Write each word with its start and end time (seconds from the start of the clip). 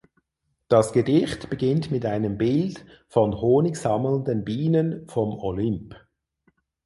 Das 0.67 0.93
Gedicht 0.93 1.51
beginnt 1.51 1.91
mit 1.91 2.07
einem 2.07 2.39
Bild 2.39 2.83
von 3.07 3.39
Honig 3.39 3.75
sammelnden 3.77 4.43
Bienen 4.43 5.07
vom 5.07 5.37
Olymp. 5.37 5.93